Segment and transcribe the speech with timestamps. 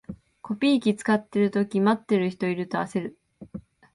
[0.41, 3.19] コピー機使ってるとき、待ってる人いると焦る